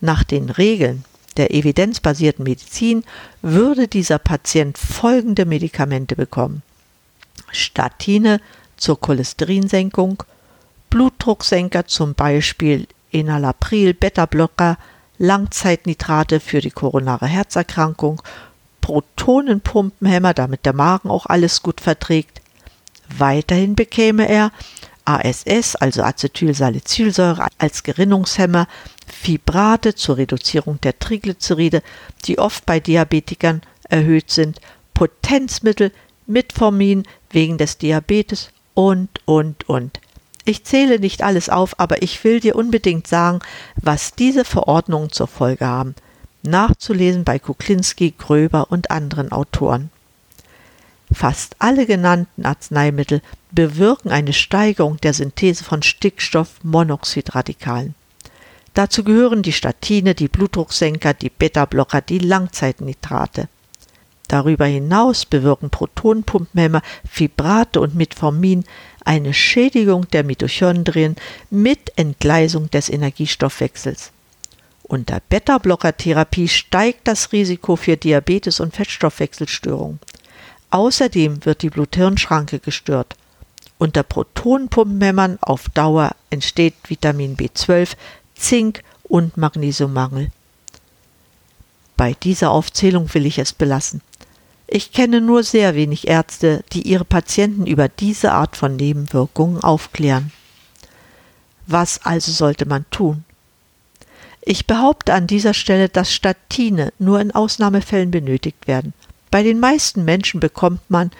Nach 0.00 0.24
den 0.24 0.50
Regeln 0.50 1.04
der 1.36 1.54
evidenzbasierten 1.54 2.44
Medizin 2.44 3.04
würde 3.42 3.88
dieser 3.88 4.18
Patient 4.18 4.76
folgende 4.76 5.46
Medikamente 5.46 6.16
bekommen. 6.16 6.62
Statine 7.50 8.40
zur 8.76 9.00
Cholesterinsenkung, 9.00 10.22
Blutdrucksenker 10.90 11.86
zum 11.86 12.14
Beispiel 12.14 12.86
Enalapril, 13.12 13.94
Beta-Blocker, 13.94 14.78
Langzeitnitrate 15.18 16.40
für 16.40 16.60
die 16.60 16.70
koronare 16.70 17.26
Herzerkrankung, 17.26 18.22
Protonenpumpenhemmer, 18.80 20.32
damit 20.32 20.64
der 20.64 20.72
Magen 20.72 21.10
auch 21.10 21.26
alles 21.26 21.62
gut 21.62 21.80
verträgt. 21.80 22.40
Weiterhin 23.16 23.74
bekäme 23.74 24.28
er 24.28 24.52
ASS, 25.04 25.74
also 25.76 26.02
Acetylsalicylsäure, 26.02 27.48
als 27.58 27.82
Gerinnungshemmer, 27.82 28.68
Fibrate 29.06 29.94
zur 29.94 30.18
Reduzierung 30.18 30.80
der 30.82 30.98
Triglyceride, 30.98 31.82
die 32.24 32.38
oft 32.38 32.66
bei 32.66 32.78
Diabetikern 32.78 33.62
erhöht 33.88 34.30
sind, 34.30 34.60
Potenzmittel, 34.92 35.92
Metformin 36.26 37.04
wegen 37.30 37.56
des 37.56 37.78
Diabetes 37.78 38.50
und, 38.74 39.08
und, 39.24 39.68
und. 39.68 39.98
Ich 40.48 40.64
zähle 40.64 40.98
nicht 40.98 41.22
alles 41.22 41.50
auf, 41.50 41.78
aber 41.78 42.00
ich 42.00 42.24
will 42.24 42.40
dir 42.40 42.56
unbedingt 42.56 43.06
sagen, 43.06 43.40
was 43.76 44.14
diese 44.14 44.46
Verordnungen 44.46 45.12
zur 45.12 45.26
Folge 45.26 45.66
haben. 45.66 45.94
Nachzulesen 46.42 47.22
bei 47.22 47.38
Kuklinski, 47.38 48.14
Gröber 48.16 48.68
und 48.70 48.90
anderen 48.90 49.30
Autoren. 49.30 49.90
Fast 51.12 51.56
alle 51.58 51.84
genannten 51.84 52.46
Arzneimittel 52.46 53.20
bewirken 53.50 54.10
eine 54.10 54.32
Steigerung 54.32 54.96
der 54.96 55.12
Synthese 55.12 55.64
von 55.64 55.82
Stickstoffmonoxidradikalen. 55.82 57.94
Dazu 58.72 59.04
gehören 59.04 59.42
die 59.42 59.52
Statine, 59.52 60.14
die 60.14 60.28
Blutdrucksenker, 60.28 61.12
die 61.12 61.28
Beta-Blocker, 61.28 62.00
die 62.00 62.20
Langzeitnitrate. 62.20 63.48
Darüber 64.28 64.66
hinaus 64.66 65.24
bewirken 65.24 65.70
Protonenpumpenhemmer, 65.70 66.82
Fibrate 67.06 67.80
und 67.80 67.96
Metformin 67.96 68.64
eine 69.08 69.32
Schädigung 69.32 70.06
der 70.10 70.22
Mitochondrien 70.22 71.16
mit 71.48 71.92
Entgleisung 71.96 72.70
des 72.70 72.90
Energiestoffwechsels. 72.90 74.12
Unter 74.82 75.22
Beta-Blocker-Therapie 75.30 76.46
steigt 76.46 77.08
das 77.08 77.32
Risiko 77.32 77.76
für 77.76 77.96
Diabetes 77.96 78.60
und 78.60 78.76
Fettstoffwechselstörungen. 78.76 79.98
Außerdem 80.70 81.46
wird 81.46 81.62
die 81.62 81.70
Blut-Hirn-Schranke 81.70 82.58
gestört. 82.58 83.16
Unter 83.78 84.02
Protonenpumpenhämmern 84.02 85.38
auf 85.40 85.70
Dauer 85.70 86.14
entsteht 86.28 86.74
Vitamin 86.86 87.34
B12, 87.34 87.92
Zink 88.34 88.82
und 89.04 89.38
Magnesiummangel. 89.38 90.30
Bei 91.96 92.12
dieser 92.12 92.50
Aufzählung 92.50 93.12
will 93.14 93.24
ich 93.24 93.38
es 93.38 93.54
belassen. 93.54 94.02
Ich 94.70 94.92
kenne 94.92 95.22
nur 95.22 95.44
sehr 95.44 95.74
wenig 95.74 96.08
Ärzte, 96.08 96.62
die 96.74 96.82
ihre 96.82 97.06
Patienten 97.06 97.66
über 97.66 97.88
diese 97.88 98.32
Art 98.32 98.54
von 98.54 98.76
Nebenwirkungen 98.76 99.64
aufklären. 99.64 100.30
Was 101.66 102.04
also 102.04 102.30
sollte 102.32 102.66
man 102.66 102.84
tun? 102.90 103.24
Ich 104.42 104.66
behaupte 104.66 105.14
an 105.14 105.26
dieser 105.26 105.54
Stelle, 105.54 105.88
dass 105.88 106.12
Statine 106.12 106.92
nur 106.98 107.18
in 107.20 107.32
Ausnahmefällen 107.32 108.10
benötigt 108.10 108.66
werden. 108.66 108.92
Bei 109.30 109.42
den 109.42 109.58
meisten 109.58 110.04
Menschen 110.04 110.38
bekommt 110.38 110.90
man 110.90 111.10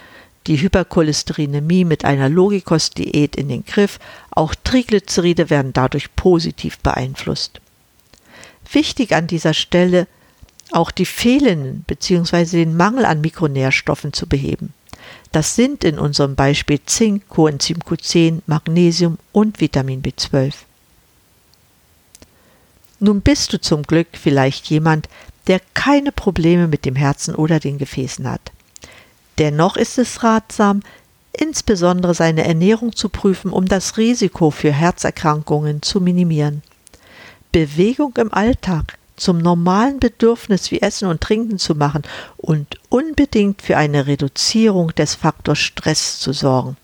die 0.46 0.60
Hypercholesterinämie 0.60 1.84
mit 1.84 2.04
einer 2.04 2.28
Logikos-Diät 2.28 3.34
in 3.36 3.48
den 3.48 3.64
Griff, 3.64 3.98
auch 4.30 4.54
Triglyceride 4.54 5.48
werden 5.48 5.72
dadurch 5.72 6.14
positiv 6.16 6.78
beeinflusst. 6.78 7.60
Wichtig 8.72 9.14
an 9.14 9.26
dieser 9.26 9.54
Stelle 9.54 10.06
auch 10.72 10.90
die 10.90 11.06
fehlenden 11.06 11.84
bzw. 11.86 12.44
den 12.44 12.76
Mangel 12.76 13.04
an 13.04 13.20
Mikronährstoffen 13.20 14.12
zu 14.12 14.26
beheben. 14.26 14.72
Das 15.32 15.54
sind 15.54 15.84
in 15.84 15.98
unserem 15.98 16.34
Beispiel 16.34 16.80
Zink, 16.86 17.28
Coenzym 17.28 17.78
Q10, 17.78 18.40
Magnesium 18.46 19.18
und 19.32 19.60
Vitamin 19.60 20.02
B12. 20.02 20.52
Nun 23.00 23.20
bist 23.20 23.52
du 23.52 23.60
zum 23.60 23.82
Glück 23.82 24.08
vielleicht 24.12 24.68
jemand, 24.68 25.08
der 25.46 25.60
keine 25.74 26.12
Probleme 26.12 26.66
mit 26.66 26.84
dem 26.84 26.96
Herzen 26.96 27.34
oder 27.34 27.60
den 27.60 27.78
Gefäßen 27.78 28.28
hat. 28.28 28.52
Dennoch 29.38 29.76
ist 29.76 29.98
es 29.98 30.22
ratsam, 30.24 30.82
insbesondere 31.32 32.14
seine 32.14 32.44
Ernährung 32.44 32.94
zu 32.94 33.08
prüfen, 33.08 33.52
um 33.52 33.66
das 33.66 33.96
Risiko 33.96 34.50
für 34.50 34.72
Herzerkrankungen 34.72 35.82
zu 35.82 36.00
minimieren. 36.00 36.62
Bewegung 37.52 38.14
im 38.16 38.32
Alltag 38.32 38.97
zum 39.18 39.38
normalen 39.38 40.00
Bedürfnis 40.00 40.70
wie 40.70 40.80
Essen 40.80 41.08
und 41.08 41.20
Trinken 41.20 41.58
zu 41.58 41.74
machen 41.74 42.02
und 42.36 42.78
unbedingt 42.88 43.62
für 43.62 43.76
eine 43.76 44.06
Reduzierung 44.06 44.94
des 44.94 45.14
Faktors 45.14 45.58
Stress 45.58 46.18
zu 46.18 46.32
sorgen. 46.32 46.76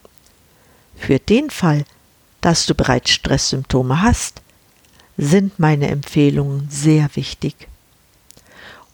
Für 0.97 1.19
den 1.19 1.51
Fall, 1.51 1.85
dass 2.41 2.67
du 2.67 2.75
bereits 2.75 3.11
Stresssymptome 3.11 4.03
hast, 4.03 4.43
sind 5.17 5.59
meine 5.59 5.89
Empfehlungen 5.89 6.69
sehr 6.71 7.09
wichtig. 7.15 7.69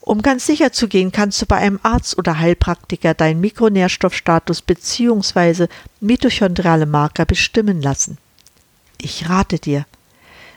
Um 0.01 0.23
ganz 0.23 0.47
sicher 0.47 0.73
zu 0.73 0.89
gehen, 0.89 1.13
kannst 1.13 1.41
du 1.43 1.47
bei 1.47 1.57
einem 1.57 1.79
Arzt 1.83 2.19
oder 2.19 2.39
Heilpraktiker 2.39 3.15
deinen 3.15 3.41
Mikronährstoffstatus 3.41 4.63
bzw. 4.63 5.69
mitochondriale 6.01 6.87
Marker 6.87 7.27
bestimmen 7.27 7.83
lassen. 7.83 8.19
Ich 8.99 9.29
rate 9.29 9.59
dir, 9.59 9.87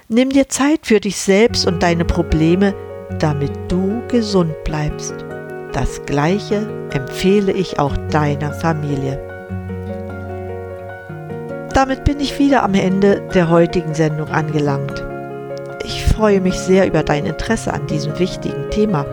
nimm 0.07 0.29
dir 0.29 0.49
Zeit 0.49 0.81
für 0.83 0.99
dich 0.99 1.17
selbst 1.17 1.67
und 1.67 1.83
deine 1.83 2.05
Probleme, 2.05 2.73
damit 3.19 3.51
du 3.67 4.01
gesund 4.07 4.53
bleibst. 4.63 5.15
Das 5.73 6.05
Gleiche 6.05 6.67
empfehle 6.91 7.51
ich 7.51 7.79
auch 7.79 7.95
deiner 8.09 8.53
Familie. 8.53 9.19
Damit 11.73 12.03
bin 12.03 12.19
ich 12.19 12.37
wieder 12.37 12.63
am 12.63 12.75
Ende 12.75 13.21
der 13.33 13.49
heutigen 13.49 13.95
Sendung 13.95 14.27
angelangt. 14.29 15.03
Ich 15.83 16.05
freue 16.05 16.39
mich 16.39 16.53
sehr 16.59 16.85
über 16.85 17.01
dein 17.01 17.25
Interesse 17.25 17.73
an 17.73 17.87
diesem 17.87 18.17
wichtigen 18.19 18.69
Thema. 18.69 19.05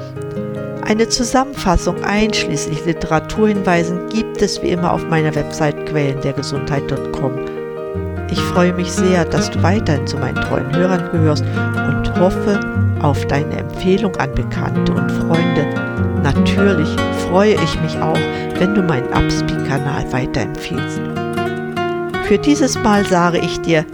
Eine 0.82 1.08
Zusammenfassung 1.08 2.04
einschließlich 2.04 2.84
Literaturhinweisen 2.84 4.08
gibt 4.08 4.42
es 4.42 4.62
wie 4.62 4.70
immer 4.70 4.92
auf 4.92 5.04
meiner 5.08 5.34
Website 5.34 5.86
quellendergesundheit.com. 5.86 7.59
Ich 8.30 8.40
freue 8.40 8.72
mich 8.72 8.90
sehr, 8.92 9.24
dass 9.24 9.50
du 9.50 9.62
weiterhin 9.62 10.06
zu 10.06 10.16
meinen 10.18 10.36
treuen 10.36 10.74
Hörern 10.74 11.10
gehörst 11.12 11.44
und 11.44 12.20
hoffe 12.20 12.60
auf 13.02 13.26
deine 13.26 13.58
Empfehlung 13.58 14.14
an 14.16 14.34
Bekannte 14.34 14.92
und 14.92 15.10
Freunde. 15.10 15.66
Natürlich 16.22 16.88
freue 17.28 17.54
ich 17.54 17.80
mich 17.80 17.98
auch, 18.00 18.18
wenn 18.58 18.74
du 18.74 18.82
meinen 18.82 19.08
Upspeak-Kanal 19.12 20.12
weiterempfiehlst. 20.12 21.00
Für 22.24 22.38
dieses 22.38 22.78
Mal 22.82 23.04
sage 23.06 23.38
ich 23.38 23.60
dir, 23.60 23.84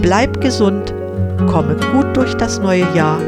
bleib 0.00 0.40
gesund 0.40 0.94
Komme 1.50 1.76
gut 1.92 2.16
durch 2.16 2.34
das 2.36 2.58
neue 2.58 2.86
Jahr, 2.94 3.18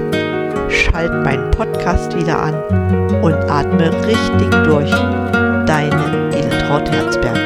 schalt 0.69 1.13
meinen 1.25 1.51
Podcast 1.51 2.17
wieder 2.17 2.41
an 2.41 2.55
und 3.23 3.35
atme 3.51 3.91
richtig 4.07 4.51
durch. 4.65 4.91
Deine 5.67 6.31
Edeltraut 6.33 6.91
Herzberg. 6.91 7.37